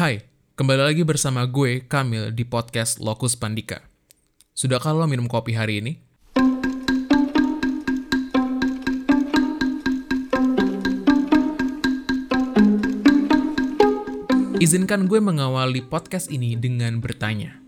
[0.00, 0.24] Hai,
[0.56, 3.84] kembali lagi bersama gue, Kamil, di podcast Lokus Pandika.
[4.56, 6.00] Sudahkah lo minum kopi hari ini?
[14.56, 17.60] Izinkan gue mengawali podcast ini dengan bertanya.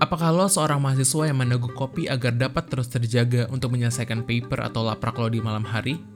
[0.00, 4.80] Apakah lo seorang mahasiswa yang meneguk kopi agar dapat terus terjaga untuk menyelesaikan paper atau
[4.80, 6.13] laprak lo di malam hari?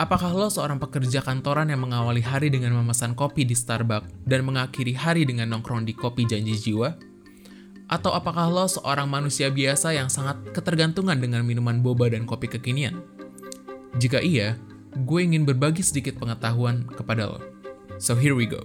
[0.00, 4.96] Apakah lo seorang pekerja kantoran yang mengawali hari dengan memesan kopi di Starbucks dan mengakhiri
[4.96, 6.96] hari dengan nongkrong di kopi janji jiwa?
[7.84, 12.96] Atau apakah lo seorang manusia biasa yang sangat ketergantungan dengan minuman boba dan kopi kekinian?
[14.00, 14.56] Jika iya,
[15.04, 17.44] gue ingin berbagi sedikit pengetahuan kepada lo.
[18.00, 18.64] So here we go.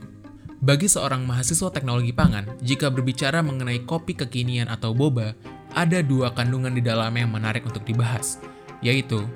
[0.63, 5.35] Bagi seorang mahasiswa teknologi pangan, jika berbicara mengenai kopi kekinian atau boba,
[5.75, 8.39] ada dua kandungan di dalamnya yang menarik untuk dibahas,
[8.79, 9.27] yaitu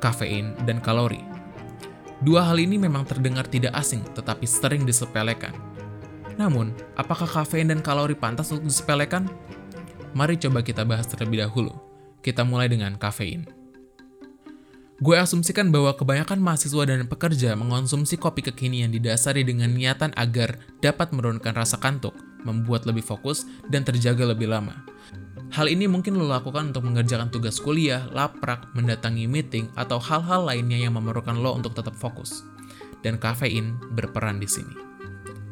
[0.00, 1.31] kafein dan kalori.
[2.22, 5.50] Dua hal ini memang terdengar tidak asing, tetapi sering disepelekan.
[6.38, 9.26] Namun, apakah kafein dan kalori pantas untuk disepelekan?
[10.14, 11.74] Mari coba kita bahas terlebih dahulu.
[12.22, 13.42] Kita mulai dengan kafein.
[15.02, 21.10] Gue asumsikan bahwa kebanyakan mahasiswa dan pekerja mengonsumsi kopi kekinian didasari dengan niatan agar dapat
[21.10, 22.14] menurunkan rasa kantuk,
[22.46, 24.86] membuat lebih fokus, dan terjaga lebih lama.
[25.52, 30.80] Hal ini mungkin lo lakukan untuk mengerjakan tugas kuliah, laprak, mendatangi meeting, atau hal-hal lainnya
[30.80, 32.40] yang memerlukan lo untuk tetap fokus.
[33.04, 34.72] Dan kafein berperan di sini.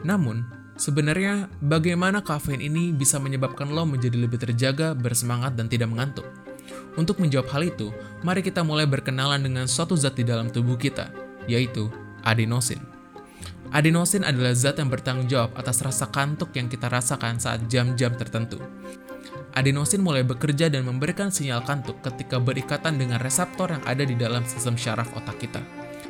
[0.00, 0.48] Namun,
[0.80, 6.24] sebenarnya bagaimana kafein ini bisa menyebabkan lo menjadi lebih terjaga, bersemangat, dan tidak mengantuk?
[6.96, 7.92] Untuk menjawab hal itu,
[8.24, 11.12] mari kita mulai berkenalan dengan suatu zat di dalam tubuh kita,
[11.44, 11.92] yaitu
[12.24, 12.80] adenosin.
[13.70, 18.58] Adenosin adalah zat yang bertanggung jawab atas rasa kantuk yang kita rasakan saat jam-jam tertentu.
[19.50, 24.46] Adenosin mulai bekerja dan memberikan sinyal kantuk ketika berikatan dengan reseptor yang ada di dalam
[24.46, 25.58] sistem syaraf otak kita.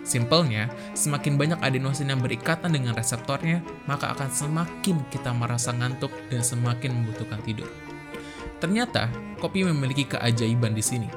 [0.05, 6.41] Simpelnya, semakin banyak adenosin yang berikatan dengan reseptornya, maka akan semakin kita merasa ngantuk dan
[6.44, 7.69] semakin membutuhkan tidur.
[8.60, 9.08] Ternyata,
[9.41, 11.08] kopi memiliki keajaiban di sini.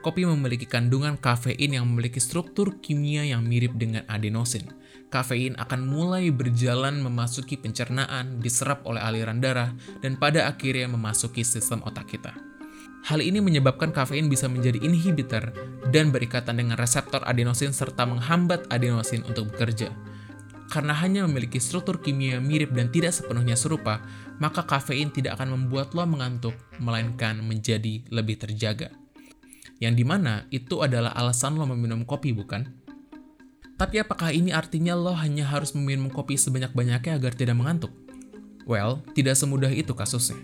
[0.00, 4.68] Kopi memiliki kandungan kafein yang memiliki struktur kimia yang mirip dengan adenosin.
[5.06, 9.70] Kafein akan mulai berjalan memasuki pencernaan, diserap oleh aliran darah,
[10.02, 12.34] dan pada akhirnya memasuki sistem otak kita.
[13.06, 15.54] Hal ini menyebabkan kafein bisa menjadi inhibitor
[15.94, 19.94] dan berikatan dengan reseptor adenosin serta menghambat adenosin untuk bekerja.
[20.66, 24.02] Karena hanya memiliki struktur kimia mirip dan tidak sepenuhnya serupa,
[24.42, 28.90] maka kafein tidak akan membuat lo mengantuk, melainkan menjadi lebih terjaga.
[29.78, 32.85] Yang di mana itu adalah alasan lo meminum kopi, bukan?
[33.76, 37.92] Tapi apakah ini artinya lo hanya harus meminum kopi sebanyak-banyaknya agar tidak mengantuk?
[38.64, 40.40] Well, tidak semudah itu kasusnya.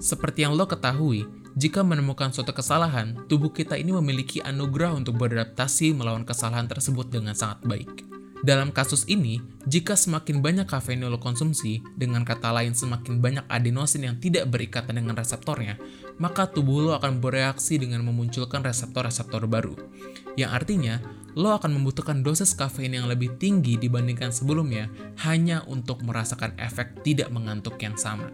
[0.00, 5.92] Seperti yang lo ketahui, jika menemukan suatu kesalahan, tubuh kita ini memiliki anugerah untuk beradaptasi
[5.92, 8.13] melawan kesalahan tersebut dengan sangat baik.
[8.44, 13.40] Dalam kasus ini, jika semakin banyak kafein yang lo konsumsi, dengan kata lain semakin banyak
[13.48, 15.80] adenosin yang tidak berikatan dengan reseptornya,
[16.20, 19.72] maka tubuh lo akan bereaksi dengan memunculkan reseptor-reseptor baru.
[20.36, 20.94] Yang artinya,
[21.32, 24.92] lo akan membutuhkan dosis kafein yang lebih tinggi dibandingkan sebelumnya
[25.24, 28.28] hanya untuk merasakan efek tidak mengantuk yang sama.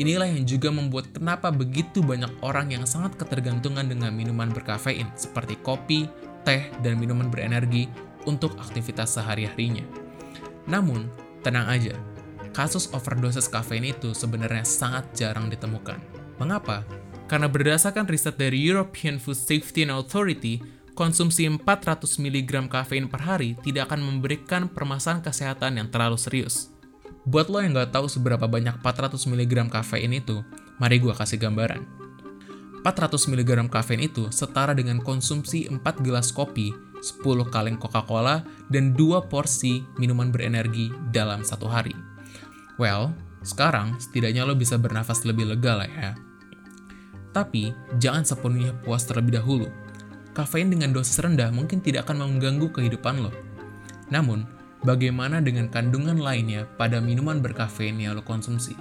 [0.00, 5.60] Inilah yang juga membuat kenapa begitu banyak orang yang sangat ketergantungan dengan minuman berkafein seperti
[5.60, 6.08] kopi,
[6.48, 9.84] teh, dan minuman berenergi untuk aktivitas sehari-harinya.
[10.66, 11.10] Namun,
[11.42, 11.94] tenang aja,
[12.54, 15.98] kasus overdosis kafein itu sebenarnya sangat jarang ditemukan.
[16.38, 16.86] Mengapa?
[17.26, 20.60] Karena berdasarkan riset dari European Food Safety and Authority,
[20.92, 26.68] konsumsi 400 mg kafein per hari tidak akan memberikan permasalahan kesehatan yang terlalu serius.
[27.24, 30.44] Buat lo yang nggak tahu seberapa banyak 400 mg kafein itu,
[30.76, 31.86] mari gue kasih gambaran.
[32.82, 39.26] 400 mg kafein itu setara dengan konsumsi 4 gelas kopi 10 kaleng Coca-Cola, dan 2
[39.26, 41.92] porsi minuman berenergi dalam satu hari.
[42.78, 43.10] Well,
[43.42, 46.14] sekarang setidaknya lo bisa bernafas lebih lega lah ya.
[47.34, 49.66] Tapi, jangan sepenuhnya puas terlebih dahulu.
[50.32, 53.34] Kafein dengan dosis rendah mungkin tidak akan mengganggu kehidupan lo.
[54.08, 54.46] Namun,
[54.86, 58.78] bagaimana dengan kandungan lainnya pada minuman berkafein yang lo konsumsi?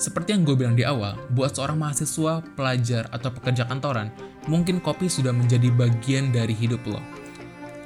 [0.00, 4.08] Seperti yang gue bilang di awal, buat seorang mahasiswa, pelajar, atau pekerja kantoran,
[4.50, 6.98] mungkin kopi sudah menjadi bagian dari hidup lo.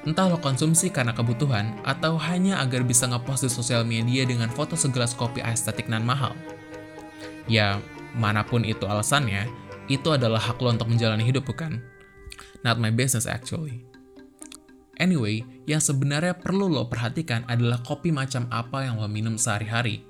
[0.08, 4.72] Entah lo konsumsi karena kebutuhan, atau hanya agar bisa ngepost di sosial media dengan foto
[4.72, 6.32] segelas kopi estetik nan mahal.
[7.44, 7.76] Ya,
[8.16, 9.44] mana pun itu alasannya,
[9.92, 11.84] itu adalah hak lo untuk menjalani hidup, bukan?
[12.64, 13.84] Not my business actually.
[14.96, 20.06] Anyway, yang sebenarnya perlu lo perhatikan adalah kopi macam apa yang lo minum sehari-hari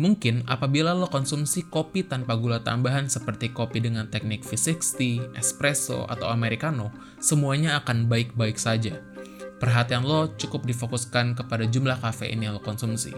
[0.00, 6.32] Mungkin apabila lo konsumsi kopi tanpa gula tambahan seperti kopi dengan teknik V60, espresso, atau
[6.32, 6.88] americano,
[7.20, 8.96] semuanya akan baik-baik saja.
[9.60, 13.12] Perhatian lo cukup difokuskan kepada jumlah kafein yang lo konsumsi.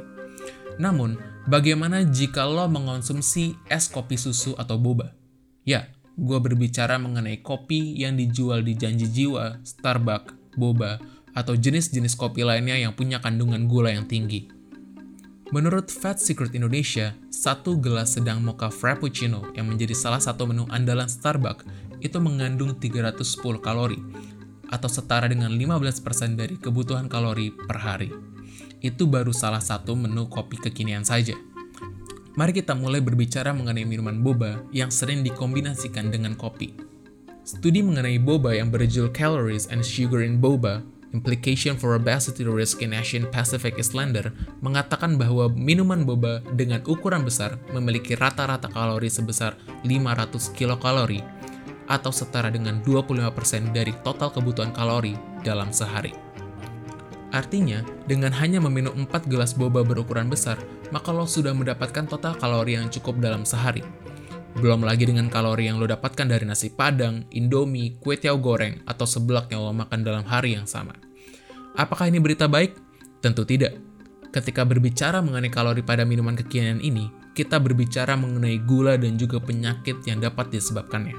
[0.76, 1.15] Namun,
[1.47, 5.15] bagaimana jika lo mengonsumsi es kopi susu atau boba?
[5.62, 11.03] Ya, gue berbicara mengenai kopi yang dijual di Janji Jiwa, Starbucks, Boba,
[11.35, 14.54] atau jenis-jenis kopi lainnya yang punya kandungan gula yang tinggi.
[15.52, 21.05] Menurut Fat Secret Indonesia, satu gelas sedang mocha frappuccino yang menjadi salah satu menu andalan
[21.05, 21.69] Starbucks
[22.00, 24.00] itu mengandung 310 kalori,
[24.73, 28.08] atau setara dengan 15% dari kebutuhan kalori per hari.
[28.81, 31.37] Itu baru salah satu menu kopi kekinian saja.
[32.41, 36.73] Mari kita mulai berbicara mengenai minuman boba yang sering dikombinasikan dengan kopi.
[37.44, 40.81] Studi mengenai boba yang berjudul Calories and Sugar in Boba,
[41.15, 47.55] Implication for Obesity Risk in Asian Pacific Islander mengatakan bahwa minuman boba dengan ukuran besar
[47.71, 49.55] memiliki rata-rata kalori sebesar
[49.87, 51.23] 500 kilokalori
[51.87, 53.31] atau setara dengan 25%
[53.71, 55.15] dari total kebutuhan kalori
[55.47, 56.11] dalam sehari.
[57.31, 60.59] Artinya, dengan hanya meminum 4 gelas boba berukuran besar,
[60.91, 63.87] maka lo sudah mendapatkan total kalori yang cukup dalam sehari.
[64.55, 69.03] Belum lagi dengan kalori yang lo dapatkan dari nasi padang, indomie, kue tiaw goreng, atau
[69.03, 70.95] seblak yang lo makan dalam hari yang sama.
[71.75, 72.79] Apakah ini berita baik?
[73.19, 73.75] Tentu tidak.
[74.31, 80.06] Ketika berbicara mengenai kalori pada minuman kekinian ini, kita berbicara mengenai gula dan juga penyakit
[80.06, 81.19] yang dapat disebabkannya.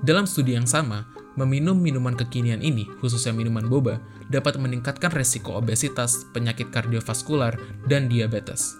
[0.00, 1.04] Dalam studi yang sama,
[1.36, 4.00] meminum minuman kekinian ini, khususnya minuman boba,
[4.32, 8.72] dapat meningkatkan resiko obesitas, penyakit kardiovaskular, dan diabetes.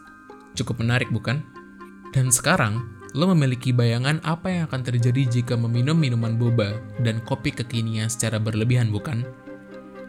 [0.56, 1.44] Cukup menarik bukan?
[2.16, 7.50] Dan sekarang, lo memiliki bayangan apa yang akan terjadi jika meminum minuman boba dan kopi
[7.50, 9.26] kekinian secara berlebihan bukan?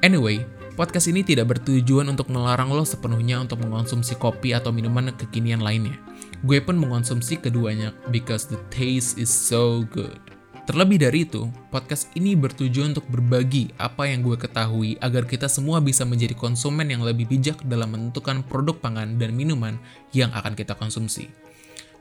[0.01, 0.41] Anyway,
[0.73, 5.97] podcast ini tidak bertujuan untuk melarang lo sepenuhnya untuk mengonsumsi kopi atau minuman kekinian lainnya.
[6.41, 10.17] Gue pun mengonsumsi keduanya because the taste is so good.
[10.61, 15.81] Terlebih dari itu, podcast ini bertujuan untuk berbagi apa yang gue ketahui agar kita semua
[15.81, 19.81] bisa menjadi konsumen yang lebih bijak dalam menentukan produk pangan dan minuman
[20.13, 21.33] yang akan kita konsumsi.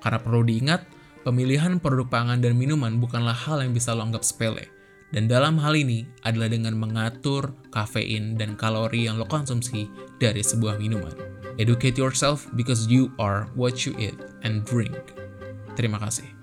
[0.00, 0.85] Karena perlu diingat,
[1.23, 4.69] pemilihan produk pangan dan minuman bukanlah hal yang bisa lo anggap sepele.
[5.11, 9.91] Dan dalam hal ini adalah dengan mengatur kafein dan kalori yang lo konsumsi
[10.23, 11.12] dari sebuah minuman.
[11.58, 14.17] Educate yourself because you are what you eat
[14.47, 14.97] and drink.
[15.75, 16.41] Terima kasih.